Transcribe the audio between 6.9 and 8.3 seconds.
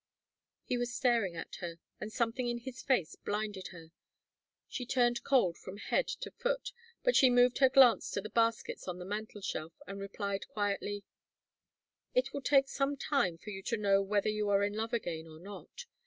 but she moved her glance to